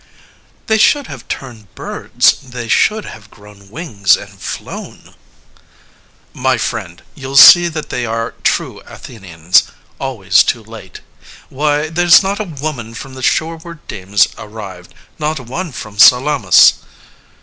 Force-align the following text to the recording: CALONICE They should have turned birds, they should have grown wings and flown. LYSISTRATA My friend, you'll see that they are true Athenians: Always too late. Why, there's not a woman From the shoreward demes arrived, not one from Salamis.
CALONICE 0.01 0.63
They 0.65 0.77
should 0.79 1.05
have 1.05 1.27
turned 1.27 1.75
birds, 1.75 2.33
they 2.49 2.67
should 2.67 3.05
have 3.05 3.29
grown 3.29 3.69
wings 3.69 4.17
and 4.17 4.29
flown. 4.41 4.99
LYSISTRATA 5.03 5.15
My 6.33 6.57
friend, 6.57 7.03
you'll 7.13 7.35
see 7.37 7.67
that 7.67 7.89
they 7.91 8.03
are 8.03 8.33
true 8.43 8.79
Athenians: 8.87 9.65
Always 9.99 10.41
too 10.41 10.63
late. 10.63 11.01
Why, 11.49 11.89
there's 11.89 12.23
not 12.23 12.39
a 12.39 12.45
woman 12.45 12.95
From 12.95 13.13
the 13.13 13.21
shoreward 13.21 13.85
demes 13.87 14.27
arrived, 14.39 14.95
not 15.19 15.39
one 15.39 15.71
from 15.71 15.99
Salamis. 15.99 16.79